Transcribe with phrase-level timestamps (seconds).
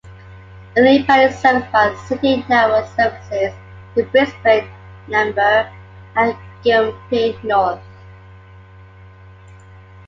[0.75, 3.53] Elimbah is serviced by City network services
[3.93, 4.67] to Brisbane,
[5.07, 5.71] Nambour
[6.15, 6.35] and
[6.65, 7.79] Gympie North.